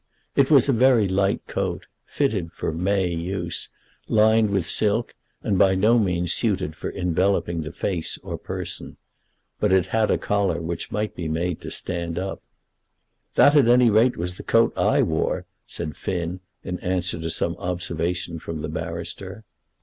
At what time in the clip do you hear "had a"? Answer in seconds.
9.93-10.17